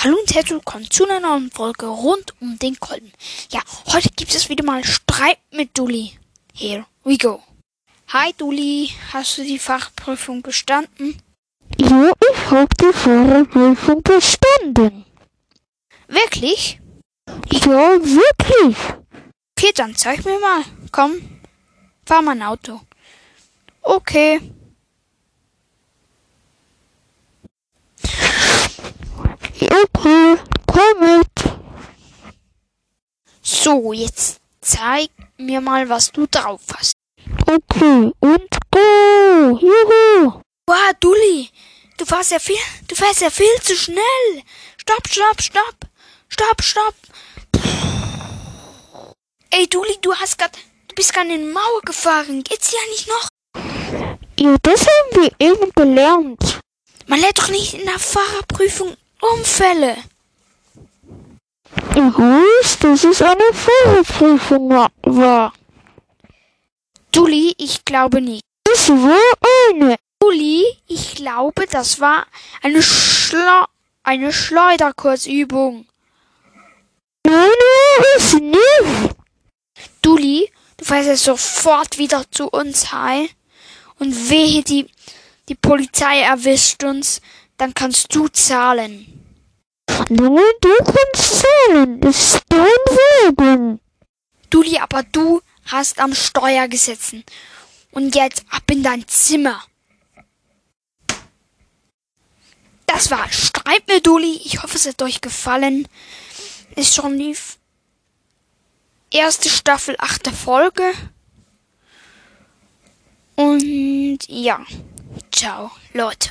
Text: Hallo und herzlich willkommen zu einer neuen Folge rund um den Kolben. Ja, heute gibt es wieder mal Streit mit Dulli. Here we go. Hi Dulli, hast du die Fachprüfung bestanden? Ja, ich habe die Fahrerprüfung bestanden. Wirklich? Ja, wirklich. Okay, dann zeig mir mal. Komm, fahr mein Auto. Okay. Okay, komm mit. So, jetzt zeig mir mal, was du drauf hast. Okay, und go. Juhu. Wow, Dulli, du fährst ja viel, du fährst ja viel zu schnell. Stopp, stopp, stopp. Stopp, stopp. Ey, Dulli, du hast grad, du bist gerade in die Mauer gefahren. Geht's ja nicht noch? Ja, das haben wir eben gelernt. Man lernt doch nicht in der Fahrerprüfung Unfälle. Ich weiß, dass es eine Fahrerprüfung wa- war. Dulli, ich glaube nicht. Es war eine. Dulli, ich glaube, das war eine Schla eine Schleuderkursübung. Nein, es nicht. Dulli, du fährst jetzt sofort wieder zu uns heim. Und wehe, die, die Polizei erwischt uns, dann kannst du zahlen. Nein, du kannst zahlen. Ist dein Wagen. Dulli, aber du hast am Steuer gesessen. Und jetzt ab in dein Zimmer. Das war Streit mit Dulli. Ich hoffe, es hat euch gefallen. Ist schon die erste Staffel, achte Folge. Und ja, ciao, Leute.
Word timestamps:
Hallo 0.00 0.16
und 0.16 0.32
herzlich 0.32 0.52
willkommen 0.52 0.88
zu 0.88 1.08
einer 1.08 1.18
neuen 1.18 1.50
Folge 1.50 1.86
rund 1.86 2.32
um 2.40 2.56
den 2.56 2.78
Kolben. 2.78 3.10
Ja, 3.50 3.60
heute 3.92 4.08
gibt 4.10 4.32
es 4.32 4.48
wieder 4.48 4.62
mal 4.64 4.84
Streit 4.84 5.38
mit 5.50 5.76
Dulli. 5.76 6.16
Here 6.54 6.86
we 7.02 7.18
go. 7.18 7.42
Hi 8.12 8.32
Dulli, 8.38 8.90
hast 9.12 9.38
du 9.38 9.42
die 9.42 9.58
Fachprüfung 9.58 10.40
bestanden? 10.40 11.20
Ja, 11.78 12.12
ich 12.12 12.50
habe 12.52 12.68
die 12.80 12.92
Fahrerprüfung 12.92 14.00
bestanden. 14.04 15.04
Wirklich? 16.06 16.80
Ja, 17.50 17.98
wirklich. 17.98 18.76
Okay, 19.58 19.72
dann 19.74 19.96
zeig 19.96 20.24
mir 20.24 20.38
mal. 20.38 20.62
Komm, 20.92 21.40
fahr 22.06 22.22
mein 22.22 22.44
Auto. 22.44 22.80
Okay. 23.82 24.40
Okay, 29.60 30.36
komm 30.66 31.00
mit. 31.00 31.26
So, 33.42 33.92
jetzt 33.92 34.40
zeig 34.60 35.10
mir 35.36 35.60
mal, 35.60 35.88
was 35.88 36.12
du 36.12 36.26
drauf 36.26 36.60
hast. 36.76 36.92
Okay, 37.46 38.12
und 38.20 38.48
go. 38.70 39.58
Juhu. 39.60 40.40
Wow, 40.66 40.92
Dulli, 41.00 41.50
du 41.96 42.04
fährst 42.04 42.30
ja 42.30 42.38
viel, 42.38 42.56
du 42.86 42.94
fährst 42.94 43.20
ja 43.20 43.30
viel 43.30 43.60
zu 43.62 43.74
schnell. 43.74 44.42
Stopp, 44.76 45.08
stopp, 45.08 45.42
stopp. 45.42 45.76
Stopp, 46.28 46.62
stopp. 46.62 46.94
Ey, 49.50 49.66
Dulli, 49.66 49.98
du 50.02 50.14
hast 50.14 50.38
grad, 50.38 50.56
du 50.88 50.94
bist 50.94 51.12
gerade 51.12 51.32
in 51.32 51.46
die 51.46 51.52
Mauer 51.52 51.80
gefahren. 51.84 52.44
Geht's 52.44 52.70
ja 52.70 52.78
nicht 52.90 53.08
noch? 53.08 53.28
Ja, 54.38 54.56
das 54.62 54.82
haben 54.82 55.22
wir 55.22 55.32
eben 55.40 55.72
gelernt. 55.74 56.60
Man 57.06 57.20
lernt 57.20 57.38
doch 57.38 57.48
nicht 57.48 57.74
in 57.74 57.86
der 57.86 57.98
Fahrerprüfung 57.98 58.96
Unfälle. 59.20 59.96
Ich 61.90 61.96
weiß, 62.18 62.78
dass 62.80 63.04
es 63.04 63.22
eine 63.22 63.52
Fahrerprüfung 63.52 64.70
wa- 64.70 64.88
war. 65.02 65.52
Dulli, 67.12 67.54
ich 67.58 67.84
glaube 67.84 68.20
nicht. 68.20 68.42
Es 68.72 68.88
war 68.88 69.18
eine. 69.70 69.96
Dulli, 70.20 70.64
ich 70.86 71.14
glaube, 71.16 71.66
das 71.70 72.00
war 72.00 72.26
eine 72.62 72.82
Schla 72.82 73.68
eine 74.02 74.32
Schleuderkursübung. 74.32 75.86
Nein, 77.26 77.50
es 78.16 78.32
nicht. 78.34 79.14
Dulli, 80.00 80.50
du 80.78 80.84
fährst 80.84 81.08
jetzt 81.08 81.24
sofort 81.24 81.98
wieder 81.98 82.24
zu 82.30 82.48
uns 82.48 82.90
heim. 82.92 83.28
Und 83.98 84.30
wehe, 84.30 84.62
die, 84.62 84.86
die 85.48 85.56
Polizei 85.56 86.20
erwischt 86.20 86.84
uns, 86.84 87.20
dann 87.58 87.74
kannst 87.74 88.14
du 88.14 88.28
zahlen. 88.28 89.06
Nein, 90.08 90.52
du 90.60 90.76
kannst 90.84 91.42
zahlen. 91.42 92.02
Ist 92.02 92.40
dein 92.48 93.36
Wagen. 93.36 93.80
Dulli, 94.48 94.78
aber 94.78 95.02
du 95.02 95.42
hast 95.66 96.00
am 96.00 96.14
Steuer 96.14 96.68
gesessen. 96.68 97.24
Und 97.90 98.14
jetzt 98.14 98.44
ab 98.50 98.62
in 98.70 98.82
dein 98.82 99.06
Zimmer. 99.06 99.62
Das 102.86 103.10
war 103.10 103.30
Streit 103.30 103.86
mit 103.86 104.06
Dulli. 104.06 104.40
Ich 104.44 104.62
hoffe, 104.62 104.76
es 104.76 104.86
hat 104.86 105.02
euch 105.02 105.20
gefallen. 105.20 105.86
Ist 106.74 106.94
schon 106.94 107.18
die 107.18 107.36
erste 109.10 109.48
Staffel, 109.50 109.96
achte 109.98 110.32
Folge. 110.32 110.92
Und 113.34 114.18
ja, 114.28 114.64
ciao, 115.30 115.70
Leute. 115.92 116.30